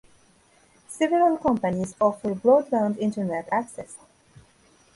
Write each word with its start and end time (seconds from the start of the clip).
Several 0.87 1.37
companies 1.37 1.93
offer 2.01 2.33
broadband 2.33 2.97
internet 2.97 3.47
access. 3.51 3.97